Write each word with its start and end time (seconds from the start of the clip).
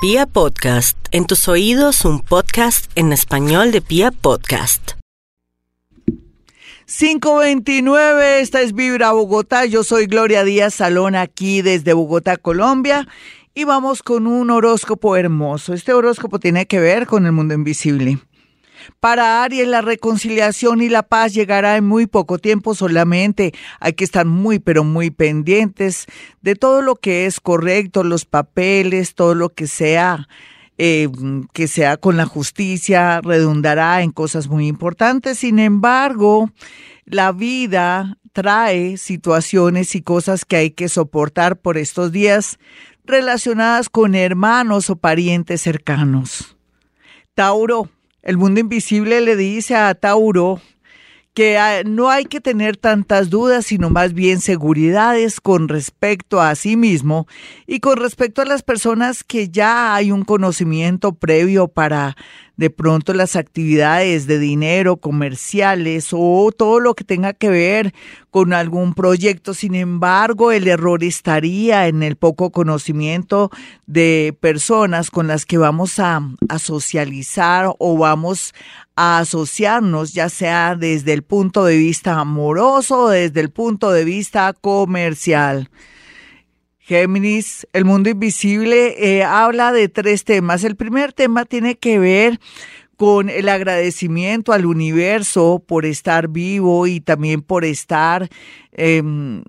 Pia 0.00 0.26
Podcast, 0.26 0.96
en 1.10 1.26
tus 1.26 1.48
oídos 1.48 2.04
un 2.04 2.20
podcast 2.20 2.88
en 2.94 3.12
español 3.12 3.72
de 3.72 3.80
Pia 3.80 4.12
Podcast. 4.12 4.92
529, 6.86 8.38
esta 8.38 8.60
es 8.60 8.74
Vibra 8.74 9.10
Bogotá, 9.10 9.64
yo 9.64 9.82
soy 9.82 10.06
Gloria 10.06 10.44
Díaz 10.44 10.74
Salón 10.74 11.16
aquí 11.16 11.62
desde 11.62 11.94
Bogotá, 11.94 12.36
Colombia, 12.36 13.08
y 13.54 13.64
vamos 13.64 14.04
con 14.04 14.28
un 14.28 14.50
horóscopo 14.50 15.16
hermoso. 15.16 15.74
Este 15.74 15.92
horóscopo 15.92 16.38
tiene 16.38 16.66
que 16.66 16.78
ver 16.78 17.08
con 17.08 17.26
el 17.26 17.32
mundo 17.32 17.54
invisible. 17.54 18.20
Para 19.00 19.42
Aries, 19.42 19.68
la 19.68 19.80
reconciliación 19.80 20.82
y 20.82 20.88
la 20.88 21.02
paz 21.02 21.34
llegará 21.34 21.76
en 21.76 21.86
muy 21.86 22.06
poco 22.06 22.38
tiempo 22.38 22.74
solamente. 22.74 23.52
Hay 23.80 23.92
que 23.92 24.04
estar 24.04 24.26
muy, 24.26 24.58
pero 24.58 24.84
muy 24.84 25.10
pendientes 25.10 26.06
de 26.40 26.54
todo 26.54 26.82
lo 26.82 26.96
que 26.96 27.26
es 27.26 27.40
correcto, 27.40 28.04
los 28.04 28.24
papeles, 28.24 29.14
todo 29.14 29.34
lo 29.34 29.50
que 29.50 29.66
sea. 29.66 30.28
Eh, 30.80 31.08
que 31.52 31.66
sea 31.66 31.96
con 31.96 32.16
la 32.16 32.24
justicia, 32.24 33.20
redundará 33.20 34.00
en 34.02 34.12
cosas 34.12 34.46
muy 34.46 34.68
importantes. 34.68 35.40
Sin 35.40 35.58
embargo, 35.58 36.52
la 37.04 37.32
vida 37.32 38.16
trae 38.32 38.96
situaciones 38.96 39.96
y 39.96 40.02
cosas 40.02 40.44
que 40.44 40.54
hay 40.54 40.70
que 40.70 40.88
soportar 40.88 41.58
por 41.58 41.78
estos 41.78 42.12
días 42.12 42.60
relacionadas 43.04 43.88
con 43.88 44.14
hermanos 44.14 44.90
o 44.90 44.96
parientes 44.96 45.62
cercanos. 45.62 46.56
Tauro, 47.34 47.88
el 48.22 48.36
mundo 48.36 48.60
invisible 48.60 49.20
le 49.20 49.36
dice 49.36 49.76
a 49.76 49.94
Tauro 49.94 50.60
que 51.38 51.56
ah, 51.56 51.84
no 51.84 52.10
hay 52.10 52.24
que 52.24 52.40
tener 52.40 52.76
tantas 52.76 53.30
dudas, 53.30 53.66
sino 53.66 53.90
más 53.90 54.12
bien 54.12 54.40
seguridades 54.40 55.40
con 55.40 55.68
respecto 55.68 56.40
a 56.40 56.56
sí 56.56 56.76
mismo 56.76 57.28
y 57.64 57.78
con 57.78 57.96
respecto 57.96 58.42
a 58.42 58.44
las 58.44 58.64
personas 58.64 59.22
que 59.22 59.48
ya 59.48 59.94
hay 59.94 60.10
un 60.10 60.24
conocimiento 60.24 61.14
previo 61.14 61.68
para 61.68 62.16
de 62.58 62.70
pronto 62.70 63.14
las 63.14 63.36
actividades 63.36 64.26
de 64.26 64.40
dinero, 64.40 64.96
comerciales 64.96 66.08
o 66.12 66.50
todo 66.54 66.80
lo 66.80 66.94
que 66.94 67.04
tenga 67.04 67.32
que 67.32 67.48
ver 67.48 67.94
con 68.30 68.52
algún 68.52 68.94
proyecto. 68.94 69.54
Sin 69.54 69.76
embargo, 69.76 70.50
el 70.50 70.66
error 70.66 71.04
estaría 71.04 71.86
en 71.86 72.02
el 72.02 72.16
poco 72.16 72.50
conocimiento 72.50 73.52
de 73.86 74.36
personas 74.40 75.12
con 75.12 75.28
las 75.28 75.46
que 75.46 75.56
vamos 75.56 76.00
a, 76.00 76.20
socializar 76.58 77.72
o 77.78 77.96
vamos 77.96 78.52
a 78.96 79.20
asociarnos, 79.20 80.12
ya 80.12 80.28
sea 80.28 80.74
desde 80.74 81.12
el 81.12 81.22
punto 81.22 81.64
de 81.64 81.76
vista 81.76 82.18
amoroso 82.18 83.02
o 83.02 83.08
desde 83.10 83.40
el 83.40 83.50
punto 83.50 83.92
de 83.92 84.04
vista 84.04 84.52
comercial. 84.52 85.70
Géminis, 86.88 87.68
el 87.74 87.84
mundo 87.84 88.08
invisible, 88.08 88.94
eh, 88.96 89.22
habla 89.22 89.72
de 89.72 89.90
tres 89.90 90.24
temas. 90.24 90.64
El 90.64 90.74
primer 90.74 91.12
tema 91.12 91.44
tiene 91.44 91.76
que 91.76 91.98
ver 91.98 92.40
con 92.96 93.28
el 93.28 93.50
agradecimiento 93.50 94.54
al 94.54 94.64
universo 94.64 95.62
por 95.66 95.84
estar 95.84 96.28
vivo 96.28 96.86
y 96.86 97.00
también 97.00 97.42
por 97.42 97.66
estar 97.66 98.30
em, 98.72 99.42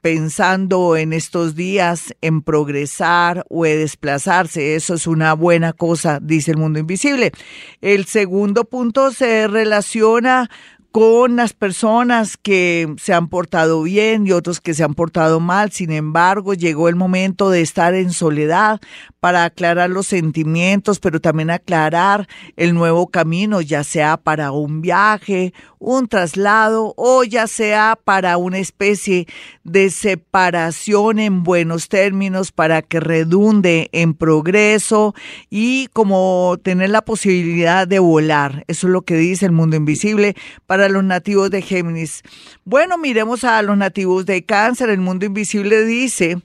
pensando 0.00 0.96
en 0.96 1.12
estos 1.12 1.56
días 1.56 2.14
en 2.20 2.40
progresar 2.40 3.44
o 3.48 3.66
en 3.66 3.80
desplazarse. 3.80 4.76
Eso 4.76 4.94
es 4.94 5.08
una 5.08 5.32
buena 5.32 5.72
cosa, 5.72 6.20
dice 6.22 6.52
el 6.52 6.58
mundo 6.58 6.78
invisible. 6.78 7.32
El 7.80 8.04
segundo 8.04 8.62
punto 8.62 9.10
se 9.10 9.48
relaciona 9.48 10.48
con 10.96 11.36
las 11.36 11.52
personas 11.52 12.38
que 12.38 12.94
se 12.96 13.12
han 13.12 13.28
portado 13.28 13.82
bien 13.82 14.26
y 14.26 14.32
otros 14.32 14.62
que 14.62 14.72
se 14.72 14.82
han 14.82 14.94
portado 14.94 15.40
mal. 15.40 15.70
Sin 15.70 15.92
embargo, 15.92 16.54
llegó 16.54 16.88
el 16.88 16.96
momento 16.96 17.50
de 17.50 17.60
estar 17.60 17.92
en 17.92 18.14
soledad 18.14 18.80
para 19.20 19.44
aclarar 19.44 19.90
los 19.90 20.06
sentimientos, 20.06 20.98
pero 20.98 21.20
también 21.20 21.50
aclarar 21.50 22.26
el 22.56 22.72
nuevo 22.72 23.08
camino, 23.08 23.60
ya 23.60 23.84
sea 23.84 24.16
para 24.16 24.52
un 24.52 24.80
viaje, 24.80 25.52
un 25.78 26.08
traslado 26.08 26.94
o 26.96 27.24
ya 27.24 27.46
sea 27.46 27.98
para 28.02 28.36
una 28.36 28.58
especie 28.58 29.26
de 29.64 29.90
separación 29.90 31.18
en 31.18 31.42
buenos 31.42 31.88
términos 31.88 32.52
para 32.52 32.82
que 32.82 33.00
redunde 33.00 33.88
en 33.92 34.14
progreso 34.14 35.14
y 35.50 35.88
como 35.92 36.58
tener 36.62 36.90
la 36.90 37.02
posibilidad 37.02 37.86
de 37.86 37.98
volar. 37.98 38.64
Eso 38.68 38.86
es 38.86 38.92
lo 38.92 39.02
que 39.02 39.16
dice 39.16 39.46
el 39.46 39.52
mundo 39.52 39.76
invisible 39.76 40.34
para 40.66 40.88
los 40.88 41.04
nativos 41.04 41.50
de 41.50 41.62
Géminis. 41.62 42.22
Bueno, 42.64 42.98
miremos 42.98 43.44
a 43.44 43.60
los 43.62 43.76
nativos 43.76 44.26
de 44.26 44.44
Cáncer. 44.44 44.90
El 44.90 45.00
mundo 45.00 45.26
invisible 45.26 45.84
dice 45.84 46.38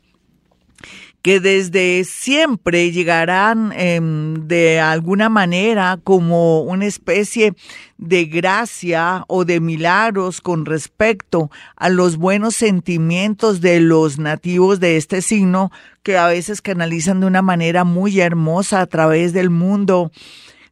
que 1.22 1.40
desde 1.40 2.04
siempre 2.04 2.92
llegarán 2.92 3.72
em, 3.76 4.48
de 4.48 4.80
alguna 4.80 5.30
manera 5.30 6.00
como 6.04 6.62
una 6.62 6.86
especie 6.86 7.54
de 7.98 8.26
gracia 8.26 9.24
o 9.28 9.46
de 9.46 9.60
milagros 9.60 10.42
con 10.42 10.66
respecto 10.66 11.52
a 11.76 11.90
los 11.90 12.18
buenos 12.18 12.56
sentimientos 12.56 13.62
de 13.62 13.80
los 13.80 14.18
nativos 14.18 14.80
de 14.80 14.98
este 14.98 15.22
signo 15.22 15.72
que 16.02 16.18
a 16.18 16.28
veces 16.28 16.62
canalizan 16.62 17.20
de 17.20 17.28
una 17.28 17.44
manera 17.44 17.84
muy 17.84 18.20
hermosa 18.20 18.82
a 18.82 18.88
través 18.88 19.34
del 19.34 19.52
mundo 19.52 20.12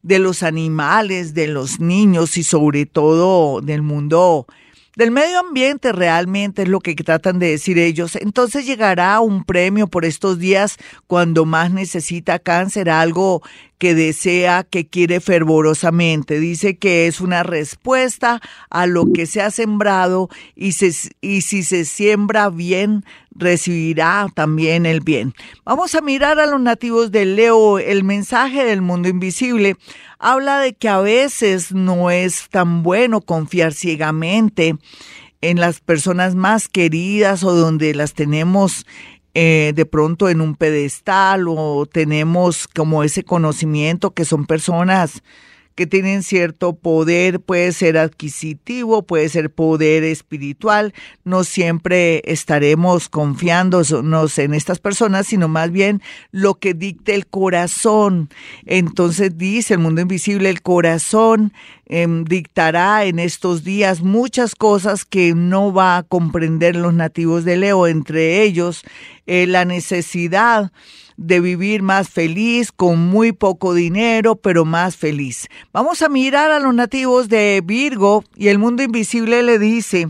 de 0.02 0.18
los 0.18 0.42
animales, 0.42 1.34
de 1.34 1.46
los 1.46 1.78
niños 1.78 2.36
y 2.36 2.42
sobre 2.42 2.86
todo 2.86 3.60
del 3.60 3.82
mundo 3.82 4.46
del 5.00 5.12
medio 5.12 5.40
ambiente 5.40 5.92
realmente 5.92 6.64
es 6.64 6.68
lo 6.68 6.80
que 6.80 6.94
tratan 6.94 7.38
de 7.38 7.48
decir 7.48 7.78
ellos. 7.78 8.16
Entonces 8.16 8.66
llegará 8.66 9.18
un 9.20 9.44
premio 9.44 9.86
por 9.86 10.04
estos 10.04 10.38
días 10.38 10.76
cuando 11.06 11.46
más 11.46 11.70
necesita 11.70 12.38
cáncer, 12.38 12.90
algo 12.90 13.40
que 13.80 13.94
desea, 13.94 14.62
que 14.62 14.86
quiere 14.86 15.20
fervorosamente. 15.20 16.38
Dice 16.38 16.76
que 16.76 17.06
es 17.06 17.20
una 17.22 17.42
respuesta 17.42 18.42
a 18.68 18.86
lo 18.86 19.10
que 19.10 19.24
se 19.24 19.40
ha 19.40 19.50
sembrado 19.50 20.28
y, 20.54 20.74
y 21.22 21.40
si 21.40 21.62
se 21.62 21.86
siembra 21.86 22.50
bien, 22.50 23.06
recibirá 23.34 24.28
también 24.34 24.84
el 24.84 25.00
bien. 25.00 25.32
Vamos 25.64 25.94
a 25.94 26.02
mirar 26.02 26.38
a 26.38 26.46
los 26.46 26.60
nativos 26.60 27.10
de 27.10 27.24
Leo. 27.24 27.78
El 27.78 28.04
mensaje 28.04 28.64
del 28.66 28.82
mundo 28.82 29.08
invisible 29.08 29.76
habla 30.18 30.58
de 30.58 30.74
que 30.74 30.90
a 30.90 31.00
veces 31.00 31.72
no 31.72 32.10
es 32.10 32.50
tan 32.50 32.82
bueno 32.82 33.22
confiar 33.22 33.72
ciegamente 33.72 34.76
en 35.40 35.58
las 35.58 35.80
personas 35.80 36.34
más 36.34 36.68
queridas 36.68 37.44
o 37.44 37.54
donde 37.54 37.94
las 37.94 38.12
tenemos 38.12 38.84
eh, 39.34 39.72
de 39.74 39.86
pronto 39.86 40.28
en 40.28 40.40
un 40.40 40.56
pedestal 40.56 41.46
o 41.48 41.86
tenemos 41.86 42.66
como 42.68 43.04
ese 43.04 43.22
conocimiento 43.22 44.10
que 44.10 44.24
son 44.24 44.46
personas 44.46 45.22
que 45.80 45.86
tienen 45.86 46.22
cierto 46.22 46.74
poder, 46.74 47.40
puede 47.40 47.72
ser 47.72 47.96
adquisitivo, 47.96 49.00
puede 49.00 49.30
ser 49.30 49.48
poder 49.48 50.04
espiritual. 50.04 50.92
No 51.24 51.42
siempre 51.42 52.20
estaremos 52.30 53.08
confiándonos 53.08 54.38
en 54.38 54.52
estas 54.52 54.78
personas, 54.78 55.28
sino 55.28 55.48
más 55.48 55.70
bien 55.70 56.02
lo 56.32 56.56
que 56.56 56.74
dicte 56.74 57.14
el 57.14 57.26
corazón. 57.26 58.28
Entonces 58.66 59.38
dice 59.38 59.72
el 59.72 59.80
mundo 59.80 60.02
invisible, 60.02 60.50
el 60.50 60.60
corazón 60.60 61.54
em, 61.86 62.24
dictará 62.24 63.06
en 63.06 63.18
estos 63.18 63.64
días 63.64 64.02
muchas 64.02 64.54
cosas 64.54 65.06
que 65.06 65.32
no 65.34 65.72
va 65.72 65.96
a 65.96 66.02
comprender 66.02 66.76
los 66.76 66.92
nativos 66.92 67.46
de 67.46 67.56
Leo, 67.56 67.86
entre 67.86 68.42
ellos 68.42 68.82
eh, 69.26 69.46
la 69.46 69.64
necesidad 69.64 70.72
de 71.20 71.38
vivir 71.38 71.82
más 71.82 72.08
feliz, 72.08 72.72
con 72.72 72.98
muy 72.98 73.32
poco 73.32 73.74
dinero, 73.74 74.36
pero 74.36 74.64
más 74.64 74.96
feliz. 74.96 75.48
Vamos 75.70 76.00
a 76.00 76.08
mirar 76.08 76.50
a 76.50 76.60
los 76.60 76.74
nativos 76.74 77.28
de 77.28 77.62
Virgo 77.62 78.24
y 78.36 78.48
el 78.48 78.58
mundo 78.58 78.82
invisible 78.82 79.42
le 79.42 79.58
dice 79.58 80.08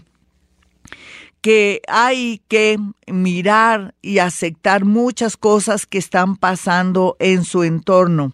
que 1.40 1.80
hay 1.88 2.42
que 2.46 2.78
mirar 3.08 3.94
y 4.02 4.18
aceptar 4.18 4.84
muchas 4.84 5.36
cosas 5.36 5.84
que 5.84 5.98
están 5.98 6.36
pasando 6.36 7.16
en 7.18 7.44
su 7.44 7.64
entorno. 7.64 8.32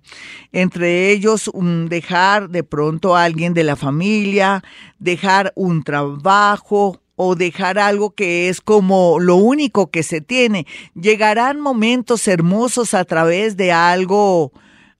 Entre 0.53 1.11
ellos, 1.13 1.51
dejar 1.89 2.51
de 2.51 2.63
pronto 2.63 3.17
a 3.17 3.25
alguien 3.25 3.55
de 3.55 3.65
la 3.65 3.77
familia, 3.77 4.63
dejar 4.99 5.53
un 5.57 5.83
trabajo, 5.83 7.01
o 7.17 7.35
dejar 7.35 7.79
algo 7.79 8.15
que 8.15 8.49
es 8.49 8.61
como 8.61 9.19
lo 9.19 9.37
único 9.37 9.91
que 9.91 10.03
se 10.03 10.21
tiene. 10.21 10.67
Llegarán 10.95 11.61
momentos 11.61 12.29
hermosos 12.29 12.95
a 12.95 13.05
través 13.05 13.57
de 13.57 13.73
algo 13.73 14.53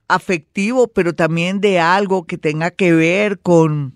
afectivo, 0.09 0.89
pero 0.89 1.15
también 1.15 1.61
de 1.61 1.79
algo 1.79 2.27
que 2.27 2.39
tenga 2.39 2.71
que 2.71 2.93
ver 2.93 3.39
con 3.41 3.95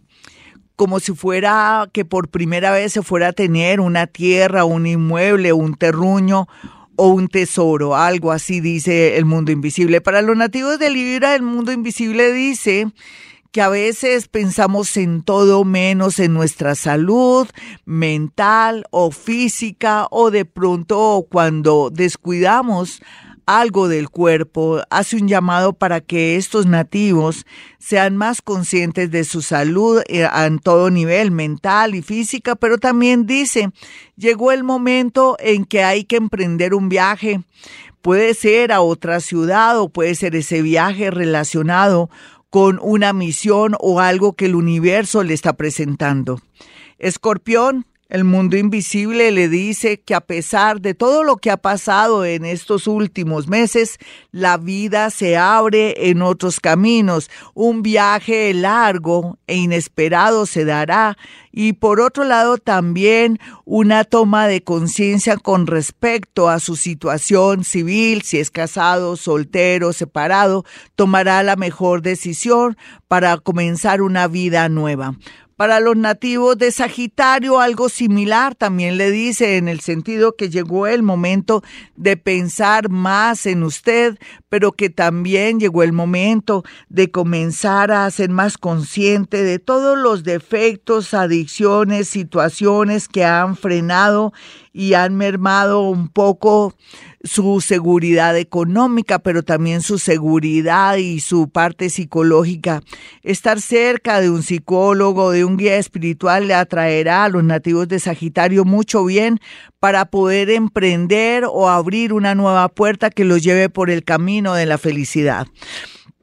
como 0.76 0.99
si 0.99 1.12
fuera 1.12 1.90
que 1.93 2.06
por 2.06 2.28
primera 2.28 2.70
vez 2.70 2.94
se 2.94 3.02
fuera 3.02 3.28
a 3.28 3.32
tener 3.34 3.81
una 3.81 4.06
tierra, 4.06 4.64
un 4.64 4.87
inmueble, 4.87 5.52
un 5.52 5.75
terruño 5.75 6.46
o 6.96 7.08
un 7.08 7.28
tesoro, 7.28 7.96
algo 7.96 8.32
así 8.32 8.61
dice 8.61 9.19
el 9.19 9.26
mundo 9.26 9.52
invisible. 9.52 10.00
Para 10.00 10.23
los 10.23 10.38
nativos 10.38 10.78
de 10.78 10.88
Libra, 10.88 11.34
el 11.34 11.43
mundo 11.43 11.70
invisible 11.73 12.32
dice 12.32 12.87
que 13.52 13.62
a 13.62 13.69
veces 13.69 14.29
pensamos 14.29 14.97
en 14.97 15.23
todo 15.23 15.64
menos 15.64 16.19
en 16.20 16.35
nuestra 16.35 16.75
salud 16.75 17.49
mental 17.85 18.85
o 18.91 19.11
física 19.11 20.06
o 20.11 20.31
de 20.31 20.44
pronto 20.44 21.26
cuando 21.29 21.91
descuidamos 21.93 23.02
algo 23.47 23.88
del 23.88 24.11
cuerpo, 24.11 24.81
hace 24.91 25.17
un 25.17 25.26
llamado 25.26 25.73
para 25.73 26.00
que 26.00 26.37
estos 26.37 26.67
nativos 26.67 27.47
sean 27.81 28.17
más 28.17 28.43
conscientes 28.43 29.11
de 29.11 29.25
su 29.25 29.43
salud 29.43 30.02
eh, 30.06 30.29
en 30.32 30.61
todo 30.61 30.88
nivel, 30.88 31.32
mental 31.32 31.97
y 31.97 32.02
física, 32.02 32.55
pero 32.55 32.79
también 32.79 33.26
dice, 33.26 33.70
llegó 34.14 34.52
el 34.52 34.62
momento 34.62 35.37
en 35.41 35.64
que 35.64 35.82
hay 35.82 36.05
que 36.05 36.14
emprender 36.14 36.75
un 36.75 36.88
viaje. 36.88 37.41
Puede 38.02 38.35
ser 38.35 38.70
a 38.70 38.82
otra 38.82 39.19
ciudad 39.19 39.81
o 39.81 39.88
puede 39.88 40.14
ser 40.14 40.37
ese 40.37 40.62
viaje 40.62 41.11
relacionado 41.11 42.08
con 42.50 42.81
una 42.82 43.12
misión 43.12 43.76
o 43.79 44.00
algo 44.00 44.35
que 44.35 44.47
el 44.47 44.56
universo 44.56 45.23
le 45.23 45.35
está 45.35 45.55
presentando. 45.55 46.41
Escorpión, 46.99 47.87
el 48.10 48.24
mundo 48.24 48.56
invisible 48.56 49.30
le 49.30 49.48
dice 49.48 50.00
que 50.00 50.14
a 50.16 50.20
pesar 50.20 50.80
de 50.80 50.94
todo 50.94 51.22
lo 51.22 51.36
que 51.36 51.50
ha 51.50 51.56
pasado 51.56 52.24
en 52.24 52.44
estos 52.44 52.88
últimos 52.88 53.46
meses, 53.46 53.98
la 54.32 54.56
vida 54.56 55.10
se 55.10 55.36
abre 55.36 56.10
en 56.10 56.20
otros 56.20 56.58
caminos. 56.58 57.30
Un 57.54 57.82
viaje 57.82 58.52
largo 58.52 59.38
e 59.46 59.56
inesperado 59.56 60.44
se 60.44 60.64
dará 60.64 61.16
y 61.52 61.74
por 61.74 62.00
otro 62.00 62.24
lado 62.24 62.58
también 62.58 63.38
una 63.64 64.02
toma 64.02 64.48
de 64.48 64.64
conciencia 64.64 65.36
con 65.36 65.68
respecto 65.68 66.48
a 66.48 66.58
su 66.58 66.74
situación 66.74 67.62
civil, 67.62 68.22
si 68.22 68.38
es 68.38 68.50
casado, 68.50 69.16
soltero, 69.16 69.92
separado, 69.92 70.64
tomará 70.96 71.44
la 71.44 71.54
mejor 71.54 72.02
decisión 72.02 72.76
para 73.06 73.38
comenzar 73.38 74.02
una 74.02 74.26
vida 74.26 74.68
nueva. 74.68 75.14
Para 75.60 75.78
los 75.78 75.94
nativos 75.94 76.56
de 76.56 76.72
Sagitario, 76.72 77.60
algo 77.60 77.90
similar 77.90 78.54
también 78.54 78.96
le 78.96 79.10
dice 79.10 79.58
en 79.58 79.68
el 79.68 79.80
sentido 79.80 80.34
que 80.34 80.48
llegó 80.48 80.86
el 80.86 81.02
momento 81.02 81.62
de 81.96 82.16
pensar 82.16 82.88
más 82.88 83.44
en 83.44 83.62
usted, 83.62 84.18
pero 84.48 84.72
que 84.72 84.88
también 84.88 85.60
llegó 85.60 85.82
el 85.82 85.92
momento 85.92 86.64
de 86.88 87.10
comenzar 87.10 87.92
a 87.92 88.10
ser 88.10 88.30
más 88.30 88.56
consciente 88.56 89.44
de 89.44 89.58
todos 89.58 89.98
los 89.98 90.24
defectos, 90.24 91.12
adicciones, 91.12 92.08
situaciones 92.08 93.06
que 93.06 93.26
han 93.26 93.54
frenado 93.54 94.32
y 94.72 94.94
han 94.94 95.14
mermado 95.14 95.82
un 95.82 96.08
poco 96.08 96.74
su 97.22 97.61
seguridad 97.61 98.37
económica, 98.37 99.19
pero 99.19 99.43
también 99.43 99.82
su 99.82 99.99
seguridad 99.99 100.96
y 100.96 101.20
su 101.20 101.50
parte 101.50 101.90
psicológica. 101.90 102.82
Estar 103.22 103.61
cerca 103.61 104.20
de 104.20 104.31
un 104.31 104.43
psicólogo, 104.43 105.31
de 105.31 105.44
un 105.44 105.56
guía 105.56 105.76
espiritual, 105.76 106.49
le 106.49 106.55
atraerá 106.55 107.25
a 107.25 107.28
los 107.28 107.44
nativos 107.44 107.88
de 107.88 108.00
Sagitario 108.00 108.64
mucho 108.64 109.05
bien 109.05 109.40
para 109.78 110.06
poder 110.06 110.50
emprender 110.50 111.44
o 111.46 111.69
abrir 111.69 112.12
una 112.12 112.34
nueva 112.34 112.69
puerta 112.69 113.11
que 113.11 113.25
los 113.25 113.43
lleve 113.43 113.69
por 113.69 113.90
el 113.90 114.05
camino 114.05 114.55
de 114.55 114.66
la 114.66 114.78
felicidad. 114.78 115.46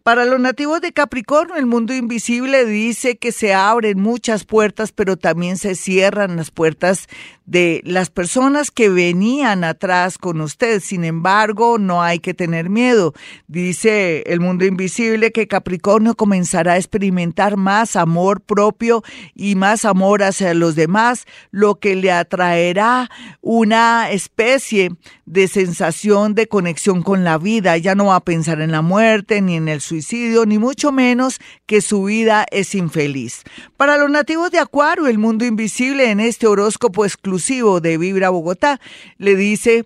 Para 0.07 0.23
los 0.23 0.39
nativos 0.39 0.79
de 0.79 0.93
Capricornio, 0.93 1.57
el 1.57 1.65
mundo 1.65 1.93
invisible 1.93 2.63
dice 2.63 3.17
que 3.17 3.33
se 3.33 3.53
abren 3.53 3.99
muchas 3.99 4.45
puertas, 4.45 4.93
pero 4.93 5.17
también 5.17 5.57
se 5.57 5.75
cierran 5.75 6.37
las 6.37 6.49
puertas 6.49 7.09
de 7.45 7.81
las 7.83 8.09
personas 8.09 8.71
que 8.71 8.87
venían 8.87 9.65
atrás 9.65 10.17
con 10.17 10.39
usted. 10.39 10.81
Sin 10.81 11.03
embargo, 11.03 11.77
no 11.77 12.01
hay 12.01 12.19
que 12.19 12.33
tener 12.33 12.69
miedo. 12.69 13.13
Dice 13.47 14.23
el 14.27 14.39
mundo 14.39 14.63
invisible 14.65 15.33
que 15.33 15.47
Capricornio 15.47 16.15
comenzará 16.15 16.73
a 16.73 16.77
experimentar 16.77 17.57
más 17.57 17.97
amor 17.97 18.39
propio 18.39 19.03
y 19.35 19.55
más 19.55 19.83
amor 19.83 20.23
hacia 20.23 20.53
los 20.53 20.75
demás, 20.75 21.25
lo 21.51 21.79
que 21.79 21.97
le 21.97 22.13
atraerá 22.13 23.09
una 23.41 24.09
especie 24.11 24.91
de 25.25 25.49
sensación 25.49 26.33
de 26.33 26.47
conexión 26.47 27.01
con 27.01 27.25
la 27.25 27.37
vida. 27.37 27.75
Ya 27.77 27.95
no 27.95 28.05
va 28.05 28.17
a 28.17 28.23
pensar 28.23 28.61
en 28.61 28.71
la 28.71 28.81
muerte 28.81 29.41
ni 29.41 29.55
en 29.55 29.67
el 29.67 29.81
suicidio, 30.01 30.45
ni 30.45 30.57
mucho 30.59 30.91
menos 30.91 31.39
que 31.65 31.81
su 31.81 32.03
vida 32.03 32.45
es 32.51 32.75
infeliz. 32.75 33.43
Para 33.77 33.97
los 33.97 34.09
nativos 34.09 34.51
de 34.51 34.59
Acuario, 34.59 35.07
el 35.07 35.17
mundo 35.17 35.45
invisible 35.45 36.11
en 36.11 36.19
este 36.19 36.47
horóscopo 36.47 37.05
exclusivo 37.05 37.81
de 37.81 37.97
Vibra 37.97 38.29
Bogotá, 38.29 38.79
le 39.17 39.35
dice 39.35 39.85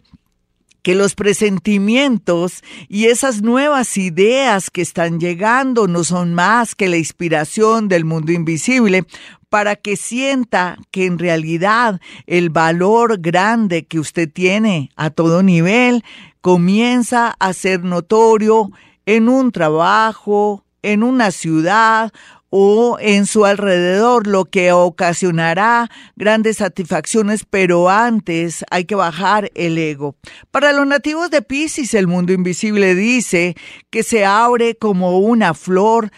que 0.81 0.95
los 0.95 1.15
presentimientos 1.15 2.63
y 2.89 3.05
esas 3.05 3.41
nuevas 3.41 3.97
ideas 3.97 4.69
que 4.69 4.81
están 4.81 5.19
llegando 5.19 5.87
no 5.87 6.03
son 6.03 6.33
más 6.33 6.75
que 6.75 6.89
la 6.89 6.97
inspiración 6.97 7.87
del 7.87 8.03
mundo 8.03 8.31
invisible 8.31 9.05
para 9.49 9.75
que 9.75 9.97
sienta 9.97 10.77
que 10.91 11.05
en 11.05 11.19
realidad 11.19 11.99
el 12.25 12.49
valor 12.49 13.19
grande 13.19 13.85
que 13.85 13.99
usted 13.99 14.29
tiene 14.31 14.91
a 14.95 15.09
todo 15.09 15.43
nivel 15.43 16.03
comienza 16.41 17.35
a 17.37 17.53
ser 17.53 17.83
notorio 17.83 18.71
en 19.15 19.27
un 19.27 19.51
trabajo, 19.51 20.63
en 20.83 21.03
una 21.03 21.31
ciudad 21.31 22.13
o 22.49 22.97
en 23.01 23.25
su 23.25 23.45
alrededor, 23.45 24.25
lo 24.25 24.45
que 24.45 24.71
ocasionará 24.71 25.89
grandes 26.15 26.57
satisfacciones, 26.57 27.45
pero 27.49 27.89
antes 27.89 28.63
hay 28.71 28.85
que 28.85 28.95
bajar 28.95 29.51
el 29.53 29.77
ego. 29.77 30.15
Para 30.49 30.71
los 30.71 30.87
nativos 30.87 31.29
de 31.29 31.41
Pisces, 31.41 31.93
el 31.93 32.07
mundo 32.07 32.31
invisible 32.31 32.95
dice 32.95 33.55
que 33.89 34.03
se 34.03 34.25
abre 34.25 34.75
como 34.75 35.19
una 35.19 35.53
flor 35.53 36.11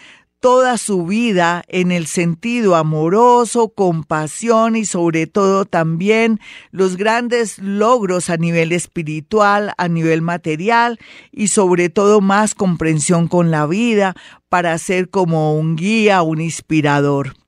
toda 0.44 0.76
su 0.76 1.06
vida 1.06 1.62
en 1.68 1.90
el 1.90 2.06
sentido 2.06 2.76
amoroso, 2.76 3.70
compasión 3.70 4.76
y 4.76 4.84
sobre 4.84 5.26
todo 5.26 5.64
también 5.64 6.38
los 6.70 6.98
grandes 6.98 7.58
logros 7.58 8.28
a 8.28 8.36
nivel 8.36 8.72
espiritual, 8.72 9.72
a 9.78 9.88
nivel 9.88 10.20
material 10.20 10.98
y 11.32 11.48
sobre 11.48 11.88
todo 11.88 12.20
más 12.20 12.54
comprensión 12.54 13.26
con 13.26 13.50
la 13.50 13.64
vida 13.64 14.14
para 14.50 14.76
ser 14.76 15.08
como 15.08 15.56
un 15.56 15.76
guía, 15.76 16.20
un 16.20 16.42
inspirador. 16.42 17.43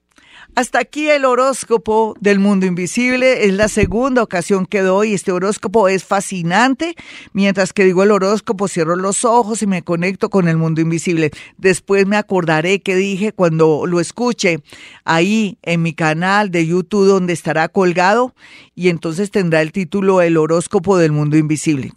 Hasta 0.56 0.78
aquí 0.78 1.10
el 1.10 1.26
horóscopo 1.26 2.14
del 2.18 2.38
mundo 2.38 2.64
invisible. 2.64 3.44
Es 3.44 3.52
la 3.52 3.68
segunda 3.68 4.22
ocasión 4.22 4.64
que 4.64 4.80
doy. 4.80 5.12
Este 5.12 5.30
horóscopo 5.30 5.86
es 5.86 6.02
fascinante. 6.02 6.94
Mientras 7.34 7.74
que 7.74 7.84
digo 7.84 8.02
el 8.02 8.10
horóscopo, 8.10 8.66
cierro 8.66 8.96
los 8.96 9.26
ojos 9.26 9.60
y 9.60 9.66
me 9.66 9.82
conecto 9.82 10.30
con 10.30 10.48
el 10.48 10.56
mundo 10.56 10.80
invisible. 10.80 11.30
Después 11.58 12.06
me 12.06 12.16
acordaré 12.16 12.80
que 12.80 12.96
dije 12.96 13.32
cuando 13.32 13.84
lo 13.84 14.00
escuche 14.00 14.60
ahí 15.04 15.58
en 15.60 15.82
mi 15.82 15.92
canal 15.92 16.50
de 16.50 16.66
YouTube 16.66 17.06
donde 17.06 17.34
estará 17.34 17.68
colgado 17.68 18.34
y 18.74 18.88
entonces 18.88 19.30
tendrá 19.30 19.60
el 19.60 19.72
título 19.72 20.22
El 20.22 20.38
horóscopo 20.38 20.96
del 20.96 21.12
mundo 21.12 21.36
invisible. 21.36 21.92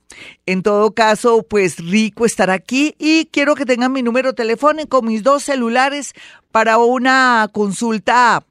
En 0.46 0.64
todo 0.64 0.94
caso, 0.94 1.44
pues 1.44 1.78
rico 1.78 2.26
estar 2.26 2.50
aquí 2.50 2.96
y 2.98 3.26
quiero 3.32 3.56
que 3.56 3.66
tengan 3.66 3.92
mi 3.92 4.02
número 4.02 4.34
telefónico, 4.34 5.02
mis 5.02 5.24
dos 5.24 5.44
celulares 5.44 6.14
para 6.52 6.78
una 6.80 7.50
consulta 7.52 8.46